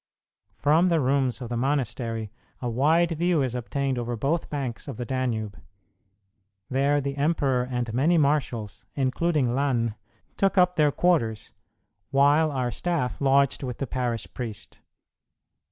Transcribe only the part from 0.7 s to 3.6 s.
the rooms of the monastery a wide view is